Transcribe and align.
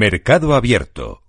Mercado 0.00 0.54
Abierto. 0.54 1.24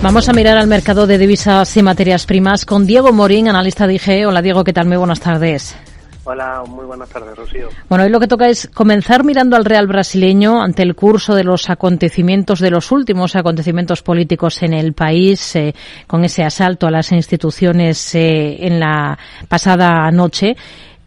Vamos 0.00 0.28
a 0.28 0.32
mirar 0.32 0.56
al 0.56 0.68
mercado 0.68 1.08
de 1.08 1.18
divisas 1.18 1.76
y 1.76 1.82
materias 1.82 2.26
primas 2.26 2.64
con 2.64 2.86
Diego 2.86 3.12
Morín, 3.12 3.48
analista 3.48 3.88
de 3.88 3.94
IG. 3.94 4.28
Hola 4.28 4.40
Diego, 4.40 4.62
¿qué 4.62 4.72
tal? 4.72 4.86
Muy 4.86 4.98
buenas 4.98 5.18
tardes. 5.18 5.76
Hola, 6.22 6.62
muy 6.68 6.84
buenas 6.84 7.08
tardes, 7.08 7.36
Rocío. 7.36 7.70
Bueno, 7.88 8.04
hoy 8.04 8.10
lo 8.10 8.20
que 8.20 8.28
toca 8.28 8.48
es 8.48 8.68
comenzar 8.72 9.24
mirando 9.24 9.56
al 9.56 9.64
real 9.64 9.88
brasileño 9.88 10.62
ante 10.62 10.84
el 10.84 10.94
curso 10.94 11.34
de 11.34 11.42
los 11.42 11.68
acontecimientos, 11.70 12.60
de 12.60 12.70
los 12.70 12.92
últimos 12.92 13.34
acontecimientos 13.34 14.02
políticos 14.02 14.62
en 14.62 14.74
el 14.74 14.92
país, 14.92 15.56
eh, 15.56 15.74
con 16.06 16.24
ese 16.24 16.44
asalto 16.44 16.86
a 16.86 16.92
las 16.92 17.10
instituciones 17.10 18.14
eh, 18.14 18.64
en 18.64 18.78
la 18.78 19.18
pasada 19.48 20.08
noche. 20.12 20.54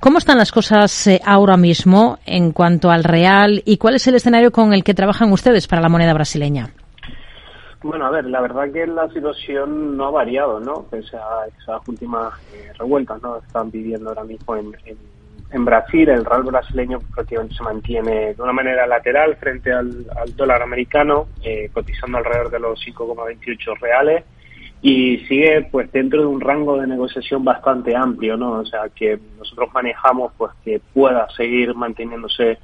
¿Cómo 0.06 0.20
están 0.20 0.38
las 0.38 0.52
cosas 0.52 1.08
eh, 1.08 1.20
ahora 1.26 1.58
mismo 1.58 2.20
en 2.28 2.52
cuanto 2.52 2.92
al 2.92 3.04
real 3.04 3.64
y 3.66 3.78
cuál 3.78 3.96
es 3.96 4.06
el 4.06 4.14
escenario 4.14 4.52
con 4.52 4.72
el 4.72 4.84
que 4.84 4.94
trabajan 4.94 5.32
ustedes 5.32 5.66
para 5.66 5.82
la 5.82 5.90
moneda 5.90 6.14
brasileña? 6.14 6.70
Bueno, 7.82 8.06
a 8.06 8.12
ver, 8.12 8.26
la 8.26 8.40
verdad 8.40 8.72
que 8.72 8.86
la 8.86 9.10
situación 9.10 9.98
no 9.98 10.06
ha 10.06 10.12
variado, 10.12 10.60
¿no? 10.60 10.84
Pese 10.92 11.18
a 11.18 11.48
esas 11.48 11.82
últimas 11.88 12.32
eh, 12.54 12.72
revueltas, 12.78 13.20
¿no? 13.24 13.38
Están 13.38 13.72
viviendo 13.72 14.10
ahora 14.10 14.24
mismo 14.26 14.56
en, 14.56 15.66
Brasil, 15.66 16.08
el 16.08 16.24
real 16.24 16.44
brasileño 16.44 17.00
prácticamente 17.00 17.56
se 17.56 17.64
mantiene 17.64 18.36
de 18.36 18.42
una 18.44 18.54
manera 18.54 18.86
lateral 18.86 19.36
frente 19.38 19.74
al, 19.74 20.06
dólar 20.36 20.62
americano, 20.62 21.30
eh, 21.42 21.72
cotizando 21.74 22.20
alrededor 22.20 22.52
de 22.52 22.60
los 22.60 22.80
5,28 22.80 23.80
reales 23.80 24.24
y 24.88 25.18
sigue 25.26 25.68
pues 25.72 25.92
dentro 25.92 26.22
de 26.22 26.28
un 26.28 26.40
rango 26.40 26.80
de 26.80 26.86
negociación 26.86 27.44
bastante 27.44 27.96
amplio, 27.96 28.38
¿no? 28.38 28.60
O 28.60 28.66
sea, 28.68 28.82
que 28.94 29.18
nosotros 29.36 29.70
manejamos 29.74 30.32
pues 30.38 30.52
que 30.64 30.80
pueda 30.94 31.28
seguir 31.36 31.74
manteniéndose 31.74 32.60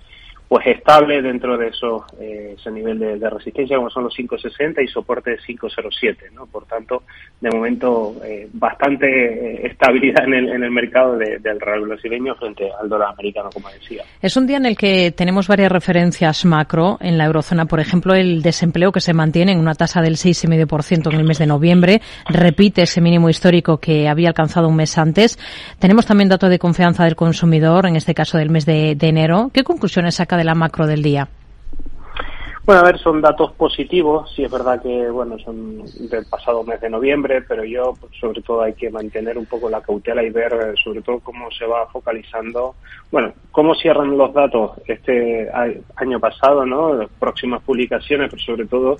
pues 0.52 0.68
estable 0.68 1.22
dentro 1.22 1.58
de 1.58 1.70
esos, 1.70 2.04
eh, 2.20 2.56
ese 2.60 2.70
nivel 2.72 3.00
de, 3.00 3.30
resistencia 3.30 3.78
como 3.78 3.90
son 3.90 4.04
los 4.04 4.14
560 4.14 4.82
y 4.82 4.88
soporte 4.90 5.32
de 5.32 5.38
507, 5.38 6.26
¿no? 6.34 6.46
Por 6.46 6.66
tanto, 6.66 7.04
de 7.40 7.50
momento, 7.52 8.18
eh, 8.26 8.50
bastante 8.52 9.08
eh, 9.08 9.68
estabilidad 9.68 10.26
en 10.26 10.34
el, 10.34 10.50
en 10.50 10.62
el 10.62 10.72
mercado 10.72 11.18
del 11.18 11.58
real 11.58 11.88
brasileño 11.88 12.36
frente 12.36 12.70
al 12.82 12.90
dólar 12.90 13.14
americano, 13.14 13.50
como 13.54 13.70
decía. 13.70 14.04
Es 14.22 14.36
un 14.36 14.46
día 14.46 14.58
en 14.58 14.66
el 14.66 14.76
que 14.76 15.14
tenemos 15.16 15.48
varias 15.48 15.72
referencias 15.72 16.44
macro 16.44 16.98
en 17.00 17.18
la 17.18 17.28
eurozona, 17.28 17.64
por 17.64 17.80
ejemplo, 17.80 18.14
el 18.14 18.42
desempleo 18.42 18.92
que 18.92 19.00
se 19.00 19.14
mantiene 19.14 19.54
en 19.54 19.60
una 19.60 19.76
tasa 19.76 20.02
del 20.02 20.16
6,5% 20.16 21.14
en 21.14 21.18
el 21.18 21.24
mes 21.24 21.40
de 21.40 21.48
noviembre, 21.48 22.02
repite 22.28 22.82
ese 22.82 23.00
mínimo 23.00 23.30
histórico 23.30 23.78
que 23.78 24.10
había 24.10 24.28
alcanzado 24.28 24.68
un 24.68 24.76
mes 24.76 24.98
antes. 24.98 25.40
Tenemos 25.80 26.06
también 26.06 26.28
datos 26.28 26.50
de 26.50 26.60
confianza 26.60 27.06
del 27.06 27.16
consumidor, 27.16 27.86
en 27.86 27.96
este 27.96 28.14
caso 28.14 28.38
del 28.38 28.50
mes 28.50 28.66
de, 28.66 28.96
de 28.96 29.08
enero. 29.08 29.50
¿Qué 29.54 29.64
conclusiones 29.64 30.16
saca 30.16 30.41
de 30.42 30.46
la 30.46 30.56
macro 30.56 30.88
del 30.88 31.04
día? 31.04 31.28
Bueno, 32.66 32.82
a 32.82 32.86
ver, 32.86 33.00
son 33.00 33.22
datos 33.22 33.52
positivos. 33.54 34.32
Sí 34.36 34.44
es 34.44 34.52
verdad 34.52 34.82
que, 34.82 35.10
bueno, 35.10 35.38
son 35.40 35.84
del 36.10 36.26
pasado 36.26 36.64
mes 36.64 36.80
de 36.82 36.90
noviembre, 36.90 37.42
pero 37.42 37.64
yo, 37.64 37.96
sobre 38.20 38.42
todo, 38.42 38.62
hay 38.62 38.74
que 38.74 38.90
mantener 38.90 39.38
un 39.38 39.46
poco 39.46 39.70
la 39.70 39.82
cautela 39.82 40.24
y 40.24 40.30
ver, 40.30 40.54
eh, 40.54 40.74
sobre 40.84 41.02
todo, 41.02 41.20
cómo 41.20 41.50
se 41.52 41.66
va 41.66 41.88
focalizando, 41.88 42.76
bueno, 43.12 43.34
cómo 43.52 43.74
cierran 43.76 44.18
los 44.18 44.34
datos 44.34 44.72
este 44.88 45.50
año 45.96 46.20
pasado, 46.20 46.66
¿no? 46.66 47.08
Próximas 47.20 47.62
publicaciones, 47.64 48.30
pero 48.30 48.42
sobre 48.44 48.66
todo, 48.68 48.98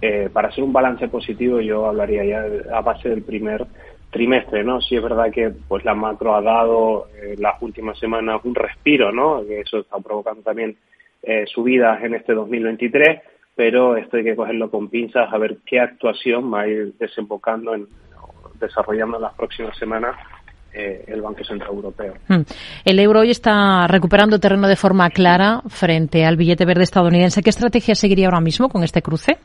eh, 0.00 0.28
para 0.32 0.48
hacer 0.48 0.64
un 0.64 0.72
balance 0.72 1.08
positivo, 1.08 1.60
yo 1.60 1.86
hablaría 1.86 2.24
ya 2.24 2.76
a 2.76 2.80
base 2.80 3.08
del 3.08 3.22
primer 3.22 3.66
trimestre, 4.10 4.64
¿no? 4.64 4.80
Sí 4.80 4.96
es 4.96 5.02
verdad 5.02 5.30
que 5.32 5.52
pues 5.68 5.84
la 5.84 5.94
macro 5.94 6.34
ha 6.34 6.42
dado 6.42 7.08
eh, 7.14 7.36
las 7.38 7.60
últimas 7.62 7.98
semanas 7.98 8.40
un 8.44 8.54
respiro, 8.54 9.12
¿no? 9.12 9.44
Que 9.46 9.60
eso 9.60 9.78
está 9.78 9.98
provocando 9.98 10.42
también 10.42 10.76
eh, 11.22 11.44
subidas 11.46 12.02
en 12.02 12.14
este 12.14 12.34
2023, 12.34 13.20
pero 13.54 13.96
esto 13.96 14.16
hay 14.16 14.24
que 14.24 14.36
cogerlo 14.36 14.70
con 14.70 14.88
pinzas 14.88 15.32
a 15.32 15.38
ver 15.38 15.58
qué 15.64 15.80
actuación 15.80 16.52
va 16.52 16.62
a 16.62 16.68
ir 16.68 16.94
desembocando 16.98 17.74
en 17.74 17.86
desarrollando 18.60 19.16
en 19.16 19.22
las 19.22 19.34
próximas 19.34 19.76
semanas 19.78 20.14
eh, 20.72 21.04
el 21.08 21.20
Banco 21.20 21.42
Central 21.42 21.70
Europeo. 21.70 22.14
Hmm. 22.28 22.42
El 22.84 22.98
euro 23.00 23.20
hoy 23.20 23.30
está 23.30 23.86
recuperando 23.88 24.38
terreno 24.38 24.68
de 24.68 24.76
forma 24.76 25.10
clara 25.10 25.62
frente 25.68 26.24
al 26.24 26.36
billete 26.36 26.64
verde 26.64 26.84
estadounidense. 26.84 27.42
¿Qué 27.42 27.50
estrategia 27.50 27.94
seguiría 27.94 28.26
ahora 28.26 28.40
mismo 28.40 28.68
con 28.68 28.84
este 28.84 29.02
cruce? 29.02 29.38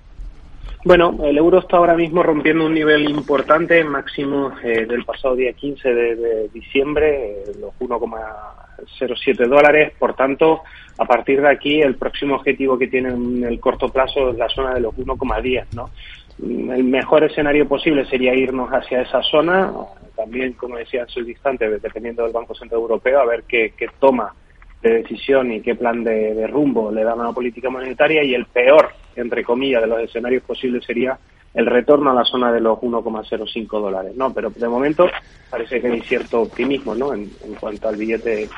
Bueno, 0.85 1.17
el 1.23 1.35
euro 1.35 1.57
está 1.57 1.77
ahora 1.77 1.95
mismo 1.95 2.21
rompiendo 2.21 2.63
un 2.63 2.75
nivel 2.75 3.09
importante, 3.09 3.83
máximo 3.83 4.51
eh, 4.63 4.85
del 4.85 5.03
pasado 5.03 5.35
día 5.35 5.51
15 5.51 5.91
de, 5.91 6.49
diciembre, 6.49 7.41
eh, 7.41 7.51
los 7.59 7.73
1,07 7.79 9.47
dólares. 9.47 9.93
Por 9.97 10.13
tanto, 10.13 10.61
a 10.99 11.05
partir 11.05 11.41
de 11.41 11.49
aquí, 11.49 11.81
el 11.81 11.95
próximo 11.95 12.35
objetivo 12.35 12.77
que 12.77 12.85
tiene 12.85 13.09
en 13.09 13.43
el 13.43 13.59
corto 13.59 13.89
plazo 13.89 14.29
es 14.29 14.37
la 14.37 14.47
zona 14.47 14.75
de 14.75 14.81
los 14.81 14.93
1,10, 14.93 15.65
¿no? 15.73 15.89
Mm, 16.37 16.69
el 16.69 16.83
mejor 16.83 17.23
escenario 17.23 17.67
posible 17.67 18.05
sería 18.05 18.35
irnos 18.35 18.69
hacia 18.69 19.01
esa 19.01 19.23
zona, 19.23 19.73
también, 20.15 20.53
como 20.53 20.77
decía 20.77 21.01
en 21.01 21.09
su 21.09 21.23
dependiendo 21.23 22.21
del 22.21 22.31
Banco 22.31 22.53
Central 22.53 22.81
Europeo, 22.81 23.21
a 23.21 23.25
ver 23.25 23.43
qué, 23.47 23.73
qué 23.75 23.87
toma 23.99 24.35
de 24.83 25.01
decisión 25.01 25.51
y 25.51 25.61
qué 25.61 25.73
plan 25.73 26.03
de, 26.03 26.45
rumbo 26.45 26.91
le 26.91 27.03
dan 27.03 27.19
a 27.19 27.25
la 27.25 27.31
política 27.31 27.71
monetaria 27.71 28.23
y 28.23 28.35
el 28.35 28.45
peor, 28.45 28.89
entre 29.15 29.43
comillas, 29.43 29.81
de 29.81 29.87
los 29.87 29.99
escenarios 29.99 30.43
posibles 30.43 30.83
sería 30.85 31.17
el 31.53 31.65
retorno 31.65 32.11
a 32.11 32.13
la 32.13 32.25
zona 32.25 32.51
de 32.51 32.59
los 32.59 32.77
1,05 32.79 33.81
dólares, 33.81 34.13
¿no? 34.15 34.33
Pero 34.33 34.49
de 34.49 34.67
momento 34.67 35.07
parece 35.49 35.79
que 35.79 35.87
hay 35.87 36.01
cierto 36.01 36.41
optimismo, 36.41 36.93
¿no? 36.95 37.13
En, 37.13 37.31
en 37.43 37.55
cuanto 37.55 37.87
al 37.87 37.95
billete 37.95 38.49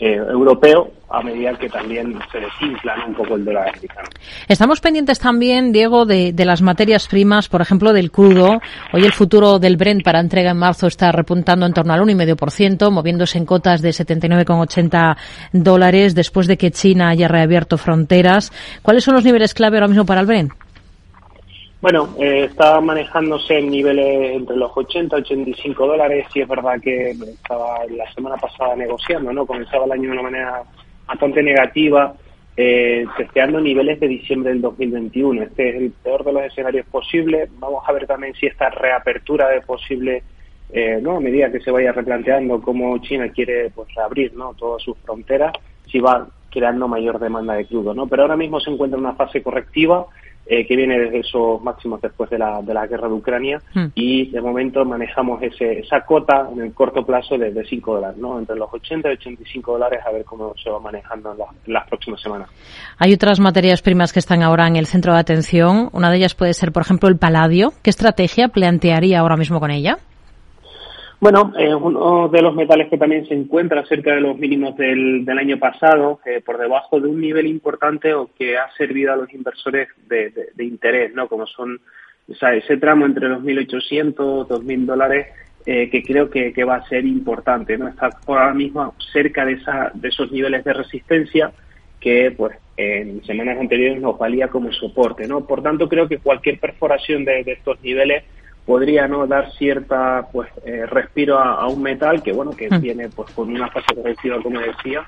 eh, 0.00 0.14
europeo 0.16 0.90
a 1.10 1.22
medida 1.22 1.52
que 1.58 1.68
también 1.68 2.18
se 2.30 2.38
desinfla 2.38 2.94
un 3.06 3.14
poco 3.14 3.34
el 3.34 3.44
dólar 3.44 3.68
americano. 3.68 4.08
Estamos 4.48 4.80
pendientes 4.80 5.18
también, 5.18 5.72
Diego, 5.72 6.06
de, 6.06 6.32
las 6.38 6.62
materias 6.62 7.08
primas, 7.08 7.48
por 7.48 7.60
ejemplo, 7.60 7.92
del 7.92 8.10
crudo. 8.10 8.60
Hoy 8.92 9.04
el 9.04 9.12
futuro 9.12 9.58
del 9.58 9.76
Brent 9.76 10.04
para 10.04 10.20
entrega 10.20 10.52
en 10.52 10.58
marzo 10.58 10.86
está 10.86 11.10
repuntando 11.12 11.66
en 11.66 11.72
torno 11.72 11.92
al 11.92 12.00
1,5%, 12.00 12.90
moviéndose 12.90 13.38
en 13.38 13.44
cotas 13.44 13.82
de 13.82 13.90
79,80 13.90 15.16
dólares 15.52 16.14
después 16.14 16.46
de 16.46 16.56
que 16.56 16.70
China 16.70 17.10
haya 17.10 17.28
reabierto 17.28 17.76
fronteras. 17.76 18.52
¿Cuáles 18.82 19.04
son 19.04 19.14
los 19.14 19.24
niveles 19.24 19.52
clave 19.52 19.76
ahora 19.76 19.88
mismo 19.88 20.06
para 20.06 20.20
el 20.20 20.26
Brent? 20.26 20.52
Bueno, 21.80 22.10
eh, 22.18 22.44
está 22.44 22.78
manejándose 22.82 23.58
en 23.58 23.70
niveles 23.70 24.36
entre 24.36 24.54
los 24.54 24.70
80 24.74 25.16
y 25.16 25.20
85 25.20 25.86
dólares. 25.86 26.26
Y 26.34 26.42
es 26.42 26.48
verdad 26.48 26.78
que 26.78 27.12
estaba 27.12 27.86
la 27.86 28.12
semana 28.12 28.36
pasada 28.36 28.76
negociando, 28.76 29.32
¿no? 29.32 29.46
Comenzaba 29.46 29.86
el 29.86 29.92
año 29.92 30.02
de 30.02 30.12
una 30.12 30.22
manera 30.22 30.62
bastante 31.06 31.42
negativa, 31.42 32.14
eh, 32.54 33.06
testeando 33.16 33.60
niveles 33.60 33.98
de 33.98 34.08
diciembre 34.08 34.52
del 34.52 34.60
2021. 34.60 35.42
Este 35.42 35.70
es 35.70 35.76
el 35.76 35.90
peor 35.92 36.22
de 36.22 36.32
los 36.34 36.42
escenarios 36.42 36.86
posibles. 36.86 37.48
Vamos 37.58 37.82
a 37.86 37.92
ver 37.92 38.06
también 38.06 38.34
si 38.34 38.44
esta 38.44 38.68
reapertura 38.68 39.48
de 39.48 39.62
posible, 39.62 40.22
eh, 40.70 40.98
¿no? 41.00 41.16
A 41.16 41.20
medida 41.20 41.50
que 41.50 41.60
se 41.60 41.70
vaya 41.70 41.92
replanteando 41.92 42.60
cómo 42.60 42.98
China 42.98 43.30
quiere, 43.30 43.70
pues, 43.70 43.88
reabrir, 43.94 44.34
¿no? 44.34 44.52
Todas 44.52 44.82
sus 44.82 44.98
fronteras, 44.98 45.54
si 45.90 45.98
va 45.98 46.28
creando 46.50 46.88
mayor 46.88 47.18
demanda 47.18 47.54
de 47.54 47.64
crudo, 47.64 47.94
¿no? 47.94 48.06
Pero 48.06 48.22
ahora 48.22 48.36
mismo 48.36 48.60
se 48.60 48.70
encuentra 48.70 48.98
en 48.98 49.06
una 49.06 49.14
fase 49.14 49.42
correctiva 49.42 50.06
eh, 50.46 50.66
que 50.66 50.74
viene 50.74 50.98
desde 50.98 51.20
esos 51.20 51.62
máximos 51.62 52.00
después 52.00 52.28
de 52.30 52.38
la, 52.38 52.60
de 52.62 52.74
la 52.74 52.86
guerra 52.86 53.08
de 53.08 53.14
Ucrania 53.14 53.62
hmm. 53.74 53.86
y 53.94 54.30
de 54.30 54.40
momento 54.40 54.84
manejamos 54.84 55.42
ese, 55.42 55.80
esa 55.80 56.00
cota 56.00 56.48
en 56.52 56.60
el 56.60 56.72
corto 56.72 57.04
plazo 57.04 57.38
de, 57.38 57.64
5 57.64 57.94
dólares, 57.94 58.16
¿no? 58.18 58.38
entre 58.38 58.56
los 58.56 58.68
80 58.72 59.08
y 59.10 59.12
85 59.12 59.72
dólares 59.72 60.00
a 60.04 60.10
ver 60.10 60.24
cómo 60.24 60.54
se 60.62 60.70
va 60.70 60.80
manejando 60.80 61.32
en, 61.32 61.72
las 61.72 61.86
próximas 61.88 62.20
semanas. 62.20 62.48
Hay 62.98 63.12
otras 63.12 63.38
materias 63.38 63.82
primas 63.82 64.12
que 64.12 64.18
están 64.18 64.42
ahora 64.42 64.66
en 64.66 64.76
el 64.76 64.86
centro 64.86 65.12
de 65.12 65.20
atención. 65.20 65.88
Una 65.92 66.10
de 66.10 66.16
ellas 66.16 66.34
puede 66.34 66.54
ser, 66.54 66.72
por 66.72 66.82
ejemplo, 66.82 67.08
el 67.08 67.16
paladio. 67.16 67.72
¿Qué 67.82 67.90
estrategia 67.90 68.48
plantearía 68.48 69.20
ahora 69.20 69.36
mismo 69.36 69.60
con 69.60 69.70
ella? 69.70 69.98
Bueno, 71.20 71.52
es 71.58 71.74
uno 71.74 72.28
de 72.28 72.40
los 72.40 72.54
metales 72.54 72.88
que 72.88 72.96
también 72.96 73.26
se 73.26 73.34
encuentra 73.34 73.84
cerca 73.84 74.14
de 74.14 74.22
los 74.22 74.38
mínimos 74.38 74.74
del, 74.78 75.26
del 75.26 75.38
año 75.38 75.58
pasado, 75.58 76.18
eh, 76.24 76.40
por 76.40 76.56
debajo 76.56 76.98
de 76.98 77.08
un 77.08 77.20
nivel 77.20 77.46
importante 77.46 78.14
o 78.14 78.30
que 78.34 78.56
ha 78.56 78.70
servido 78.78 79.12
a 79.12 79.16
los 79.16 79.30
inversores 79.34 79.88
de, 80.08 80.32
de, 80.54 80.64
interés, 80.64 81.12
¿no? 81.14 81.28
Como 81.28 81.46
son 81.46 81.78
o 82.26 82.34
sea, 82.34 82.54
ese 82.54 82.78
tramo 82.78 83.04
entre 83.04 83.28
los 83.28 83.42
1.800, 83.42 84.46
2.000 84.48 84.86
dólares, 84.86 85.26
eh, 85.66 85.90
que 85.90 86.02
creo 86.02 86.30
que, 86.30 86.54
que, 86.54 86.64
va 86.64 86.76
a 86.76 86.88
ser 86.88 87.04
importante, 87.04 87.76
¿no? 87.76 87.88
Está 87.88 88.08
ahora 88.26 88.54
mismo 88.54 88.94
cerca 89.12 89.44
de, 89.44 89.54
esa, 89.54 89.90
de 89.92 90.08
esos 90.08 90.32
niveles 90.32 90.64
de 90.64 90.72
resistencia 90.72 91.52
que, 92.00 92.32
pues, 92.34 92.56
en 92.78 93.22
semanas 93.24 93.58
anteriores 93.60 94.00
nos 94.00 94.16
valía 94.16 94.48
como 94.48 94.72
soporte, 94.72 95.28
¿no? 95.28 95.46
Por 95.46 95.62
tanto, 95.62 95.86
creo 95.86 96.08
que 96.08 96.16
cualquier 96.16 96.58
perforación 96.58 97.26
de, 97.26 97.44
de 97.44 97.52
estos 97.52 97.78
niveles 97.82 98.24
podría 98.64 99.08
no 99.08 99.26
dar 99.26 99.50
cierta 99.52 100.26
pues 100.32 100.48
eh, 100.64 100.86
respiro 100.86 101.38
a, 101.38 101.66
un 101.68 101.82
metal 101.82 102.22
que 102.22 102.32
bueno 102.32 102.52
que 102.52 102.68
viene 102.78 103.08
pues 103.08 103.30
con 103.32 103.50
una 103.50 103.68
fase 103.68 103.94
correctiva 103.94 104.40
como 104.42 104.60
decía 104.60 105.06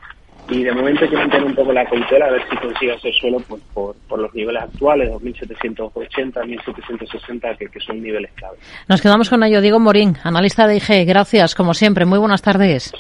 y 0.49 0.65
de 0.65 0.73
momento 0.73 1.05
hay 1.05 1.11
que 1.11 1.17
mantener 1.17 1.47
un 1.47 1.55
poco 1.55 1.73
la 1.73 1.85
cautela 1.85 2.27
a 2.27 2.31
ver 2.31 2.43
si 2.51 2.57
consigue 2.57 2.93
hacer 2.93 3.13
suelo 3.15 3.39
pues, 3.49 3.63
por, 3.73 3.95
por 4.09 4.19
los 4.19 4.35
niveles 4.35 4.63
actuales 4.63 5.11
2780 5.11 6.45
1760 6.45 7.55
que, 7.57 7.67
que 7.67 7.81
son 7.81 8.03
niveles 8.03 8.33
clave. 8.33 8.57
Nos 8.89 9.01
quedamos 9.01 9.31
con 9.31 9.43
ello. 9.45 9.61
Diego 9.61 9.79
Morín 9.79 10.17
analista 10.25 10.67
de 10.67 10.77
IG 10.77 11.07
gracias 11.07 11.55
como 11.55 11.75
siempre. 11.75 12.05
Muy 12.05 12.19
buenas 12.19 12.43
tardes. 12.43 12.93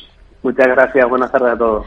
Muchas 0.42 0.68
gracias 0.68 1.08
buenas 1.08 1.32
tardes 1.32 1.54
a 1.54 1.58
todos 1.58 1.86